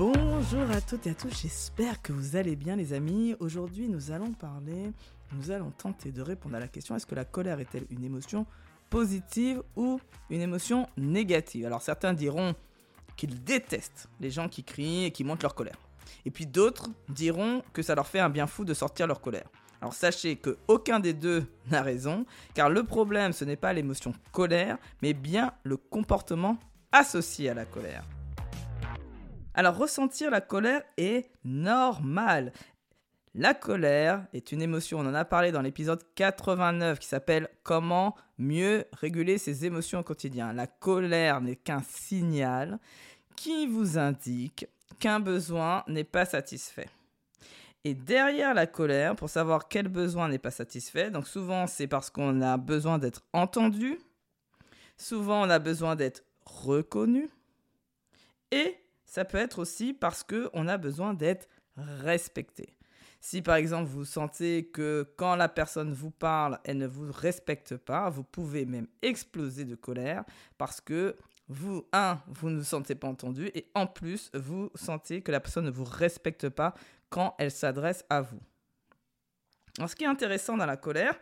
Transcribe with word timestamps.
Bonjour 0.00 0.70
à 0.70 0.80
toutes 0.80 1.06
et 1.06 1.10
à 1.10 1.14
tous, 1.14 1.42
j'espère 1.42 2.00
que 2.00 2.14
vous 2.14 2.34
allez 2.34 2.56
bien 2.56 2.74
les 2.74 2.94
amis. 2.94 3.36
Aujourd'hui 3.38 3.86
nous 3.86 4.12
allons 4.12 4.32
parler, 4.32 4.92
nous 5.32 5.50
allons 5.50 5.72
tenter 5.72 6.10
de 6.10 6.22
répondre 6.22 6.56
à 6.56 6.58
la 6.58 6.68
question 6.68 6.96
est-ce 6.96 7.04
que 7.04 7.14
la 7.14 7.26
colère 7.26 7.60
est-elle 7.60 7.84
une 7.90 8.02
émotion 8.02 8.46
positive 8.88 9.62
ou 9.76 10.00
une 10.30 10.40
émotion 10.40 10.86
négative? 10.96 11.66
Alors 11.66 11.82
certains 11.82 12.14
diront 12.14 12.54
qu'ils 13.14 13.44
détestent 13.44 14.08
les 14.20 14.30
gens 14.30 14.48
qui 14.48 14.64
crient 14.64 15.04
et 15.04 15.10
qui 15.10 15.22
montrent 15.22 15.44
leur 15.44 15.54
colère. 15.54 15.76
Et 16.24 16.30
puis 16.30 16.46
d'autres 16.46 16.88
diront 17.10 17.62
que 17.74 17.82
ça 17.82 17.94
leur 17.94 18.06
fait 18.06 18.20
un 18.20 18.30
bien 18.30 18.46
fou 18.46 18.64
de 18.64 18.72
sortir 18.72 19.06
leur 19.06 19.20
colère. 19.20 19.50
Alors 19.82 19.92
sachez 19.92 20.36
que 20.36 20.56
aucun 20.66 20.98
des 20.98 21.12
deux 21.12 21.44
n'a 21.70 21.82
raison, 21.82 22.24
car 22.54 22.70
le 22.70 22.84
problème 22.84 23.34
ce 23.34 23.44
n'est 23.44 23.56
pas 23.56 23.74
l'émotion 23.74 24.14
colère, 24.32 24.78
mais 25.02 25.12
bien 25.12 25.52
le 25.62 25.76
comportement 25.76 26.56
associé 26.90 27.50
à 27.50 27.54
la 27.54 27.66
colère. 27.66 28.02
Alors 29.54 29.76
ressentir 29.76 30.30
la 30.30 30.40
colère 30.40 30.82
est 30.96 31.30
normal. 31.44 32.52
La 33.34 33.54
colère 33.54 34.26
est 34.32 34.52
une 34.52 34.62
émotion, 34.62 34.98
on 34.98 35.06
en 35.06 35.14
a 35.14 35.24
parlé 35.24 35.52
dans 35.52 35.62
l'épisode 35.62 36.02
89 36.14 36.98
qui 36.98 37.06
s'appelle 37.06 37.48
Comment 37.62 38.16
mieux 38.38 38.84
réguler 38.92 39.38
ses 39.38 39.66
émotions 39.66 40.00
au 40.00 40.02
quotidien. 40.02 40.52
La 40.52 40.66
colère 40.66 41.40
n'est 41.40 41.56
qu'un 41.56 41.82
signal 41.88 42.78
qui 43.36 43.66
vous 43.66 43.98
indique 43.98 44.66
qu'un 44.98 45.20
besoin 45.20 45.84
n'est 45.86 46.04
pas 46.04 46.24
satisfait. 46.24 46.88
Et 47.84 47.94
derrière 47.94 48.52
la 48.52 48.66
colère, 48.66 49.16
pour 49.16 49.30
savoir 49.30 49.68
quel 49.68 49.88
besoin 49.88 50.28
n'est 50.28 50.38
pas 50.38 50.50
satisfait, 50.50 51.10
donc 51.10 51.26
souvent 51.26 51.66
c'est 51.66 51.86
parce 51.86 52.10
qu'on 52.10 52.42
a 52.42 52.56
besoin 52.56 52.98
d'être 52.98 53.22
entendu, 53.32 53.98
souvent 54.98 55.42
on 55.42 55.50
a 55.50 55.58
besoin 55.58 55.96
d'être 55.96 56.22
reconnu, 56.44 57.30
et 58.50 58.76
ça 59.10 59.24
peut 59.24 59.38
être 59.38 59.58
aussi 59.58 59.92
parce 59.92 60.22
qu'on 60.22 60.68
a 60.68 60.78
besoin 60.78 61.14
d'être 61.14 61.48
respecté. 61.76 62.76
Si 63.20 63.42
par 63.42 63.56
exemple 63.56 63.90
vous 63.90 64.04
sentez 64.04 64.68
que 64.72 65.04
quand 65.16 65.34
la 65.34 65.48
personne 65.48 65.92
vous 65.92 66.12
parle, 66.12 66.60
elle 66.62 66.78
ne 66.78 66.86
vous 66.86 67.10
respecte 67.10 67.76
pas, 67.76 68.08
vous 68.08 68.22
pouvez 68.22 68.64
même 68.64 68.86
exploser 69.02 69.64
de 69.64 69.74
colère 69.74 70.24
parce 70.58 70.80
que 70.80 71.16
vous, 71.48 71.84
un, 71.92 72.20
vous 72.28 72.50
ne 72.50 72.58
vous 72.58 72.64
sentez 72.64 72.94
pas 72.94 73.08
entendu 73.08 73.50
et 73.52 73.66
en 73.74 73.88
plus, 73.88 74.30
vous 74.32 74.70
sentez 74.76 75.22
que 75.22 75.32
la 75.32 75.40
personne 75.40 75.64
ne 75.64 75.70
vous 75.70 75.84
respecte 75.84 76.48
pas 76.48 76.74
quand 77.08 77.34
elle 77.38 77.50
s'adresse 77.50 78.04
à 78.10 78.20
vous. 78.22 78.40
Alors, 79.80 79.88
ce 79.88 79.96
qui 79.96 80.04
est 80.04 80.08
intéressant 80.08 80.58
dans 80.58 80.66
la 80.66 80.76
colère, 80.76 81.14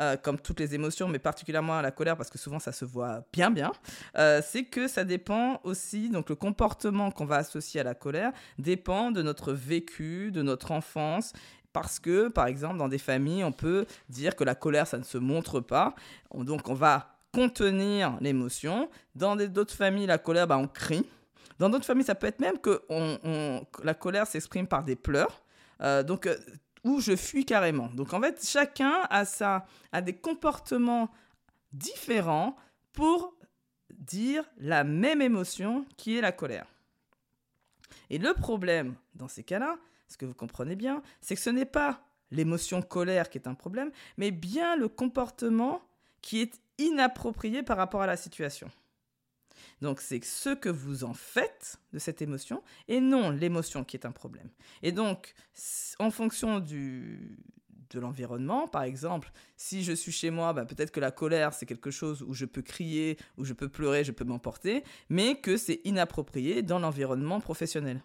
euh, 0.00 0.16
comme 0.16 0.40
toutes 0.40 0.58
les 0.58 0.74
émotions, 0.74 1.06
mais 1.06 1.18
particulièrement 1.18 1.82
la 1.82 1.90
colère, 1.90 2.16
parce 2.16 2.30
que 2.30 2.38
souvent 2.38 2.58
ça 2.58 2.72
se 2.72 2.86
voit 2.86 3.26
bien 3.30 3.50
bien, 3.50 3.70
euh, 4.16 4.40
c'est 4.42 4.64
que 4.64 4.88
ça 4.88 5.04
dépend 5.04 5.60
aussi, 5.64 6.08
donc 6.08 6.30
le 6.30 6.34
comportement 6.34 7.10
qu'on 7.10 7.26
va 7.26 7.36
associer 7.36 7.82
à 7.82 7.84
la 7.84 7.94
colère 7.94 8.32
dépend 8.58 9.10
de 9.10 9.20
notre 9.20 9.52
vécu, 9.52 10.32
de 10.32 10.40
notre 10.40 10.70
enfance, 10.70 11.34
parce 11.74 11.98
que, 11.98 12.28
par 12.28 12.46
exemple, 12.46 12.78
dans 12.78 12.88
des 12.88 12.96
familles, 12.96 13.44
on 13.44 13.52
peut 13.52 13.84
dire 14.08 14.34
que 14.34 14.44
la 14.44 14.54
colère, 14.54 14.86
ça 14.86 14.96
ne 14.96 15.04
se 15.04 15.18
montre 15.18 15.60
pas, 15.60 15.94
donc 16.34 16.70
on 16.70 16.74
va 16.74 17.18
contenir 17.34 18.16
l'émotion. 18.22 18.88
Dans 19.14 19.36
d'autres 19.36 19.74
familles, 19.74 20.06
la 20.06 20.16
colère, 20.16 20.46
bah, 20.46 20.56
on 20.56 20.68
crie. 20.68 21.04
Dans 21.58 21.68
d'autres 21.68 21.84
familles, 21.84 22.06
ça 22.06 22.14
peut 22.14 22.28
être 22.28 22.40
même 22.40 22.56
que 22.56 22.80
la 23.84 23.92
colère 23.92 24.26
s'exprime 24.26 24.66
par 24.66 24.84
des 24.84 24.96
pleurs. 24.96 25.42
Euh, 25.82 26.02
donc, 26.02 26.26
où 26.86 27.00
je 27.00 27.16
fuis 27.16 27.44
carrément. 27.44 27.88
Donc, 27.88 28.14
en 28.14 28.20
fait, 28.20 28.46
chacun 28.46 29.02
a, 29.10 29.24
ça, 29.24 29.66
a 29.92 30.00
des 30.00 30.14
comportements 30.14 31.10
différents 31.72 32.56
pour 32.92 33.34
dire 33.90 34.44
la 34.58 34.84
même 34.84 35.20
émotion 35.20 35.84
qui 35.96 36.16
est 36.16 36.20
la 36.20 36.32
colère. 36.32 36.66
Et 38.08 38.18
le 38.18 38.32
problème 38.34 38.94
dans 39.14 39.28
ces 39.28 39.42
cas-là, 39.42 39.76
ce 40.08 40.16
que 40.16 40.26
vous 40.26 40.34
comprenez 40.34 40.76
bien, 40.76 41.02
c'est 41.20 41.34
que 41.34 41.40
ce 41.40 41.50
n'est 41.50 41.64
pas 41.64 42.06
l'émotion 42.30 42.82
colère 42.82 43.30
qui 43.30 43.38
est 43.38 43.48
un 43.48 43.54
problème, 43.54 43.90
mais 44.16 44.30
bien 44.30 44.76
le 44.76 44.88
comportement 44.88 45.82
qui 46.22 46.40
est 46.40 46.60
inapproprié 46.78 47.62
par 47.62 47.76
rapport 47.76 48.02
à 48.02 48.06
la 48.06 48.16
situation. 48.16 48.70
Donc 49.80 50.00
c'est 50.00 50.24
ce 50.24 50.50
que 50.50 50.68
vous 50.68 51.04
en 51.04 51.14
faites 51.14 51.78
de 51.92 51.98
cette 51.98 52.22
émotion 52.22 52.62
et 52.88 53.00
non 53.00 53.30
l'émotion 53.30 53.84
qui 53.84 53.96
est 53.96 54.06
un 54.06 54.12
problème. 54.12 54.50
Et 54.82 54.92
donc 54.92 55.34
en 55.98 56.10
fonction 56.10 56.60
du, 56.60 57.38
de 57.90 58.00
l'environnement, 58.00 58.68
par 58.68 58.82
exemple, 58.82 59.30
si 59.56 59.84
je 59.84 59.92
suis 59.92 60.12
chez 60.12 60.30
moi, 60.30 60.52
bah, 60.52 60.64
peut-être 60.64 60.90
que 60.90 61.00
la 61.00 61.10
colère 61.10 61.54
c'est 61.54 61.66
quelque 61.66 61.90
chose 61.90 62.22
où 62.22 62.34
je 62.34 62.44
peux 62.44 62.62
crier, 62.62 63.16
où 63.36 63.44
je 63.44 63.52
peux 63.52 63.68
pleurer, 63.68 64.04
je 64.04 64.12
peux 64.12 64.24
m'emporter, 64.24 64.84
mais 65.08 65.40
que 65.40 65.56
c'est 65.56 65.80
inapproprié 65.84 66.62
dans 66.62 66.78
l'environnement 66.78 67.40
professionnel, 67.40 68.02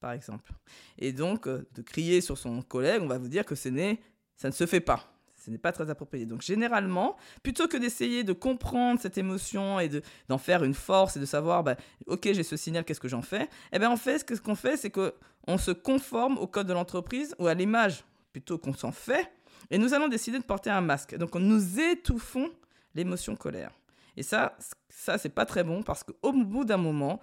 par 0.00 0.12
exemple. 0.12 0.52
Et 0.98 1.12
donc 1.12 1.46
euh, 1.46 1.66
de 1.74 1.82
crier 1.82 2.20
sur 2.20 2.38
son 2.38 2.62
collègue, 2.62 3.02
on 3.02 3.08
va 3.08 3.18
vous 3.18 3.28
dire 3.28 3.44
que 3.44 3.54
ce 3.54 3.68
n'est, 3.68 4.00
ça 4.36 4.48
ne 4.48 4.54
se 4.54 4.66
fait 4.66 4.80
pas 4.80 5.15
ce 5.46 5.50
n'est 5.52 5.58
pas 5.58 5.70
très 5.70 5.88
approprié. 5.90 6.26
Donc 6.26 6.42
généralement, 6.42 7.16
plutôt 7.44 7.68
que 7.68 7.76
d'essayer 7.76 8.24
de 8.24 8.32
comprendre 8.32 9.00
cette 9.00 9.16
émotion 9.16 9.78
et 9.78 9.88
d'en 10.28 10.38
faire 10.38 10.64
une 10.64 10.74
force 10.74 11.16
et 11.16 11.20
de 11.20 11.24
savoir, 11.24 11.62
bah, 11.62 11.76
ok, 12.08 12.32
j'ai 12.32 12.42
ce 12.42 12.56
signal, 12.56 12.84
qu'est-ce 12.84 12.98
que 12.98 13.06
j'en 13.06 13.22
fais? 13.22 13.48
Eh 13.72 13.78
bien 13.78 13.88
en 13.88 13.96
fait, 13.96 14.28
ce 14.28 14.40
qu'on 14.40 14.56
fait, 14.56 14.76
c'est 14.76 14.90
qu'on 14.90 15.58
se 15.58 15.70
conforme 15.70 16.36
au 16.38 16.48
code 16.48 16.66
de 16.66 16.72
l'entreprise 16.72 17.36
ou 17.38 17.46
à 17.46 17.54
l'image 17.54 18.04
plutôt 18.32 18.58
qu'on 18.58 18.74
s'en 18.74 18.90
fait, 18.90 19.30
et 19.70 19.78
nous 19.78 19.94
allons 19.94 20.08
décider 20.08 20.38
de 20.38 20.44
porter 20.44 20.70
un 20.70 20.80
masque. 20.80 21.16
Donc 21.16 21.36
nous 21.36 21.80
étouffons 21.80 22.50
l'émotion 22.96 23.36
colère. 23.36 23.70
Et 24.16 24.24
ça, 24.24 24.56
ça 24.88 25.16
c'est 25.16 25.28
pas 25.28 25.46
très 25.46 25.62
bon 25.62 25.84
parce 25.84 26.02
qu'au 26.02 26.32
bout 26.32 26.64
d'un 26.64 26.76
moment, 26.76 27.20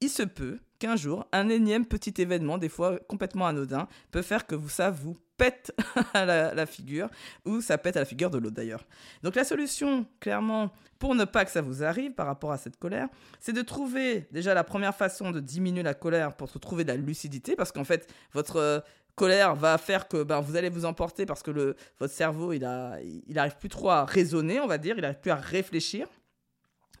il 0.00 0.08
se 0.08 0.24
peut 0.24 0.58
qu'un 0.80 0.96
jour, 0.96 1.28
un 1.30 1.48
énième 1.48 1.86
petit 1.86 2.20
événement, 2.20 2.58
des 2.58 2.68
fois 2.68 2.98
complètement 3.08 3.46
anodin, 3.46 3.86
peut 4.10 4.22
faire 4.22 4.48
que 4.48 4.56
ça 4.68 4.90
vous 4.90 5.16
pète 5.42 5.74
à 6.14 6.24
la, 6.24 6.66
figure, 6.66 7.08
ou 7.44 7.60
ça 7.60 7.76
pète 7.76 7.96
à 7.96 8.00
la 8.00 8.06
figure 8.06 8.30
de 8.30 8.38
l'autre 8.38 8.54
d'ailleurs. 8.54 8.86
Donc 9.24 9.34
la 9.34 9.42
solution, 9.42 10.06
clairement, 10.20 10.70
pour 11.00 11.16
ne 11.16 11.24
pas 11.24 11.44
que 11.44 11.50
ça 11.50 11.60
vous 11.60 11.82
arrive 11.82 12.12
par 12.12 12.26
rapport 12.26 12.52
à 12.52 12.58
cette 12.58 12.76
colère, 12.76 13.08
c'est 13.40 13.52
de 13.52 13.62
trouver 13.62 14.28
déjà 14.30 14.54
la 14.54 14.62
première 14.62 14.94
façon 14.94 15.32
de 15.32 15.40
diminuer 15.40 15.82
la 15.82 15.94
colère 15.94 16.36
pour 16.36 16.48
se 16.48 16.58
trouver 16.58 16.84
de 16.84 16.90
la 16.90 16.96
lucidité, 16.96 17.56
parce 17.56 17.72
qu'en 17.72 17.82
fait, 17.82 18.08
votre 18.32 18.56
euh, 18.56 18.78
colère 19.16 19.56
va 19.56 19.78
faire 19.78 20.06
que 20.06 20.22
ben, 20.22 20.40
vous 20.40 20.54
allez 20.54 20.68
vous 20.68 20.84
emporter 20.84 21.26
parce 21.26 21.42
que 21.42 21.50
le, 21.50 21.74
votre 21.98 22.14
cerveau, 22.14 22.52
il, 22.52 22.64
a, 22.64 23.00
il 23.02 23.52
plus 23.58 23.68
trop 23.68 23.90
à 23.90 24.04
raisonner, 24.04 24.60
on 24.60 24.68
va 24.68 24.78
dire, 24.78 24.96
il 24.96 25.04
arrive 25.04 25.20
plus 25.20 25.32
à 25.32 25.36
réfléchir. 25.36 26.06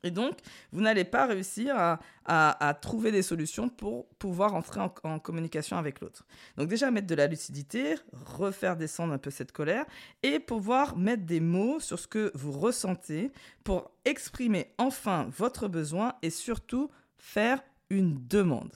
Et 0.04 0.10
donc, 0.10 0.38
vous 0.72 0.80
n'allez 0.80 1.04
pas 1.04 1.26
réussir 1.26 1.74
à, 1.76 2.74
trouver 2.80 3.12
des 3.12 3.22
solutions 3.22 3.68
pour 3.68 4.08
pouvoir 4.14 4.54
entrer 4.54 4.80
en, 4.80 5.18
communication 5.18 5.76
avec 5.76 6.00
l'autre. 6.00 6.26
Donc 6.56 6.68
déjà, 6.68 6.90
mettre 6.90 7.06
de 7.06 7.14
la 7.14 7.26
lucidité, 7.26 7.94
refaire 8.12 8.76
descendre 8.76 9.12
un 9.12 9.18
peu 9.18 9.30
cette 9.30 9.52
colère 9.52 9.84
et 10.22 10.38
pouvoir 10.40 10.96
mettre 10.96 11.24
des 11.24 11.40
mots 11.40 11.80
sur 11.80 11.98
ce 11.98 12.06
que 12.06 12.32
vous 12.34 12.52
ressentez 12.52 13.30
pour 13.64 13.90
exprimer 14.04 14.74
enfin 14.78 15.28
votre 15.36 15.68
besoin 15.68 16.14
et 16.22 16.30
surtout 16.30 16.90
faire 17.16 17.62
une 17.90 18.26
demande. 18.26 18.72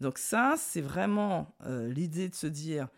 Donc 0.00 0.18
ça, 0.18 0.54
c'est 0.58 0.80
vraiment 0.80 1.54
euh, 1.64 1.88
l'idée 1.88 2.28
de 2.28 2.34
se 2.34 2.46
dire, 2.46 2.88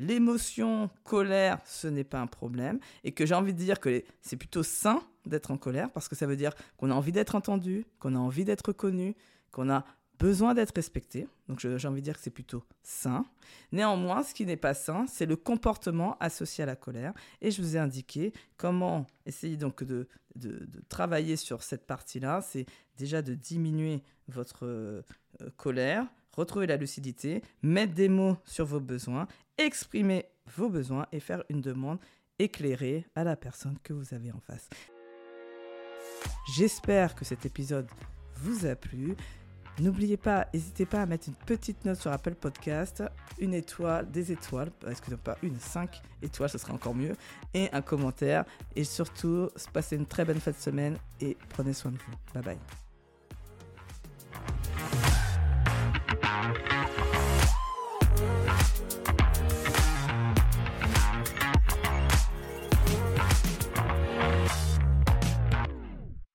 l'émotion 0.00 0.90
colère, 1.04 1.60
ce 1.66 1.86
n'est 1.86 2.04
pas 2.04 2.20
un 2.20 2.26
problème, 2.26 2.80
et 3.04 3.12
que 3.12 3.26
j'ai 3.26 3.34
envie 3.34 3.52
de 3.52 3.58
dire 3.58 3.78
que 3.78 4.02
c'est 4.22 4.36
plutôt 4.36 4.62
sain 4.62 5.02
d'être 5.26 5.50
en 5.50 5.58
colère, 5.58 5.92
parce 5.92 6.08
que 6.08 6.16
ça 6.16 6.26
veut 6.26 6.36
dire 6.36 6.54
qu'on 6.78 6.90
a 6.90 6.94
envie 6.94 7.12
d'être 7.12 7.34
entendu, 7.34 7.84
qu'on 7.98 8.14
a 8.14 8.18
envie 8.18 8.46
d'être 8.46 8.72
connu, 8.72 9.14
qu'on 9.52 9.70
a 9.70 9.84
besoin 10.18 10.54
d'être 10.54 10.74
respecté. 10.74 11.28
Donc 11.48 11.60
j'ai 11.60 11.88
envie 11.88 12.00
de 12.00 12.04
dire 12.04 12.14
que 12.14 12.22
c'est 12.22 12.30
plutôt 12.30 12.64
sain. 12.82 13.26
Néanmoins, 13.72 14.22
ce 14.22 14.32
qui 14.32 14.46
n'est 14.46 14.56
pas 14.56 14.74
sain, 14.74 15.06
c'est 15.06 15.26
le 15.26 15.36
comportement 15.36 16.16
associé 16.18 16.64
à 16.64 16.66
la 16.66 16.76
colère. 16.76 17.12
Et 17.42 17.50
je 17.50 17.60
vous 17.60 17.76
ai 17.76 17.78
indiqué 17.78 18.32
comment 18.56 19.06
essayer 19.26 19.56
donc 19.56 19.84
de, 19.84 20.08
de, 20.36 20.66
travailler 20.88 21.36
sur 21.36 21.62
cette 21.62 21.86
partie-là. 21.86 22.42
C'est 22.42 22.66
déjà 22.96 23.22
de 23.22 23.34
diminuer 23.34 24.02
votre 24.28 24.66
euh, 24.66 25.02
colère, 25.56 26.06
retrouver 26.32 26.66
la 26.66 26.76
lucidité, 26.76 27.42
mettre 27.62 27.94
des 27.94 28.08
mots 28.08 28.36
sur 28.44 28.64
vos 28.64 28.80
besoins, 28.80 29.26
exprimer 29.58 30.26
vos 30.56 30.68
besoins 30.68 31.06
et 31.12 31.20
faire 31.20 31.44
une 31.48 31.60
demande 31.60 31.98
éclairée 32.38 33.06
à 33.14 33.24
la 33.24 33.36
personne 33.36 33.76
que 33.82 33.92
vous 33.92 34.14
avez 34.14 34.32
en 34.32 34.40
face. 34.40 34.68
J'espère 36.56 37.14
que 37.14 37.24
cet 37.24 37.46
épisode 37.46 37.88
vous 38.36 38.66
a 38.66 38.74
plu. 38.74 39.14
N'oubliez 39.78 40.16
pas, 40.16 40.46
n'hésitez 40.52 40.84
pas 40.84 41.02
à 41.02 41.06
mettre 41.06 41.28
une 41.28 41.34
petite 41.34 41.84
note 41.84 41.98
sur 41.98 42.10
Apple 42.10 42.34
Podcast, 42.34 43.02
une 43.38 43.54
étoile, 43.54 44.10
des 44.10 44.32
étoiles, 44.32 44.70
que 44.80 45.14
pas 45.14 45.38
une, 45.42 45.58
cinq 45.58 46.02
étoiles, 46.22 46.50
ce 46.50 46.58
sera 46.58 46.74
encore 46.74 46.94
mieux, 46.94 47.14
et 47.54 47.70
un 47.72 47.80
commentaire. 47.80 48.44
Et 48.76 48.84
surtout, 48.84 49.48
passez 49.72 49.96
une 49.96 50.06
très 50.06 50.24
bonne 50.24 50.40
fin 50.40 50.50
de 50.50 50.56
semaine 50.56 50.96
et 51.20 51.36
prenez 51.48 51.72
soin 51.72 51.92
de 51.92 51.98
vous. 51.98 52.12
Bye 52.34 52.42
bye. 52.42 52.89